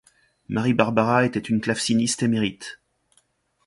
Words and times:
Marie-Barbara 0.47 1.27
était 1.27 1.37
une 1.39 1.61
claveciniste 1.61 2.23
émérite. 2.23 2.79